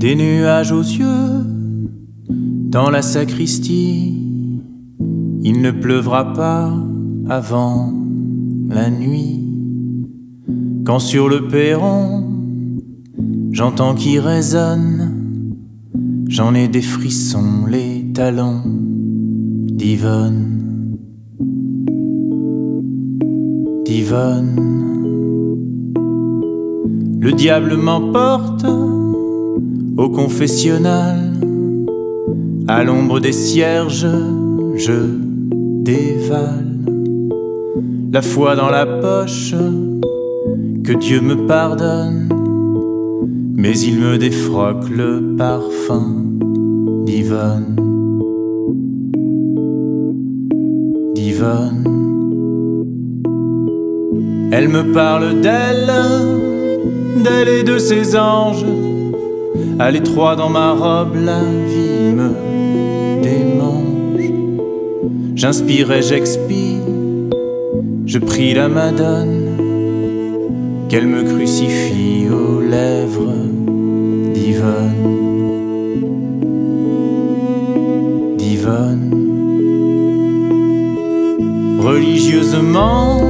Des 0.00 0.14
nuages 0.14 0.72
aux 0.72 0.80
yeux, 0.80 1.44
dans 2.30 2.88
la 2.88 3.02
sacristie, 3.02 4.16
il 5.42 5.60
ne 5.60 5.70
pleuvra 5.70 6.32
pas 6.32 6.72
avant 7.28 7.92
la 8.70 8.88
nuit. 8.88 9.44
Quand 10.86 11.00
sur 11.00 11.28
le 11.28 11.48
perron, 11.48 12.24
j'entends 13.52 13.94
qui 13.94 14.18
résonne, 14.18 15.54
j'en 16.28 16.54
ai 16.54 16.66
des 16.66 16.80
frissons, 16.80 17.66
les 17.68 18.10
talons 18.14 18.62
d'Yvonne. 18.64 20.96
D'Yvonne. 23.84 24.56
Le 27.20 27.32
diable 27.32 27.76
m'emporte 27.76 28.64
au 29.96 30.08
confessionnal, 30.08 31.32
à 32.68 32.84
l'ombre 32.84 33.20
des 33.20 33.32
cierges, 33.32 34.06
je 34.74 34.92
dévale 35.82 36.70
la 38.12 38.22
foi 38.22 38.56
dans 38.56 38.70
la 38.70 38.86
poche, 38.86 39.54
que 40.84 40.92
Dieu 40.92 41.20
me 41.20 41.46
pardonne, 41.46 42.28
mais 43.54 43.78
il 43.78 43.98
me 43.98 44.18
défroque 44.18 44.88
le 44.88 45.36
parfum 45.36 46.24
d'Yvonne. 47.06 47.76
D'Yvonne. 51.14 51.84
Elle 54.52 54.68
me 54.68 54.92
parle 54.92 55.40
d'elle 55.40 55.92
d'elle 57.22 57.48
et 57.48 57.62
de 57.62 57.78
ses 57.78 58.16
anges. 58.16 58.64
À 59.80 59.90
l'étroit 59.90 60.36
dans 60.36 60.50
ma 60.50 60.72
robe, 60.72 61.16
la 61.24 61.40
vie 61.40 62.12
me 62.12 63.22
démange. 63.22 64.30
J'inspire 65.34 65.90
et 65.90 66.02
j'expire, 66.02 66.84
je 68.04 68.18
prie 68.18 68.52
la 68.52 68.68
Madone 68.68 69.56
qu'elle 70.90 71.06
me 71.06 71.22
crucifie 71.22 72.26
aux 72.30 72.60
lèvres 72.60 73.32
d'Yvonne. 74.34 75.16
D'Yvonne. 78.36 79.10
Religieusement, 81.80 83.22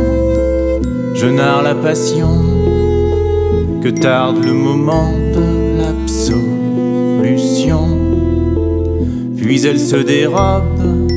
je 1.14 1.26
narre 1.26 1.62
la 1.62 1.76
passion 1.76 2.42
que 3.84 3.88
tarde 3.88 4.44
le 4.44 4.52
moment 4.52 5.12
l'absolution. 6.00 7.98
Puis 9.36 9.66
elle 9.66 9.80
se 9.80 9.96
dérobe 9.96 11.08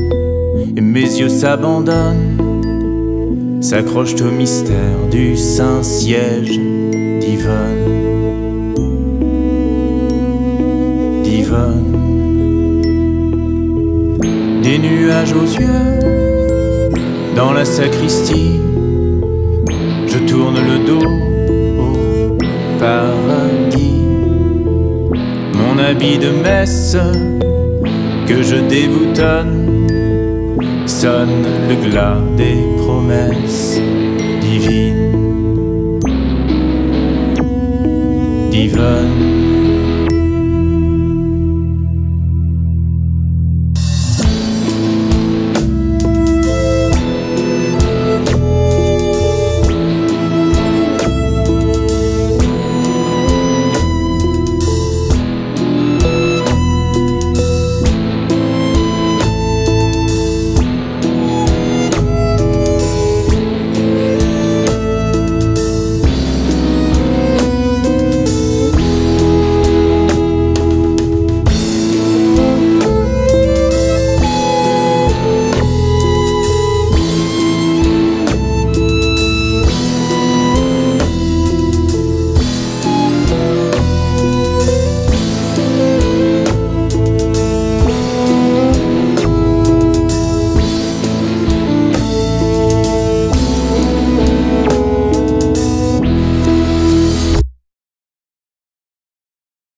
et 0.76 0.80
mes 0.80 1.00
yeux 1.00 1.28
s'abandonnent, 1.28 3.60
s'accrochent 3.60 4.20
au 4.20 4.30
mystère 4.30 5.08
du 5.10 5.36
Saint-Siège 5.36 6.58
d'Yvonne. 7.20 7.84
D'Yvonne. 11.22 11.90
Des 14.62 14.78
nuages 14.78 15.32
aux 15.32 15.60
yeux 15.60 16.00
dans 17.36 17.52
la 17.52 17.64
sacristie, 17.64 18.60
je 20.06 20.18
tourne 20.26 20.56
le 20.56 20.86
dos 20.86 21.08
mon 21.76 21.92
habit 25.84 26.18
de 26.18 26.30
messe 26.30 26.96
que 28.26 28.42
je 28.42 28.56
déboutonne 28.56 29.86
sonne 30.86 31.44
le 31.68 31.76
glas 31.90 32.16
des 32.36 32.56
promesses 32.78 33.78
divines. 34.40 35.12
Divine. 38.50 39.53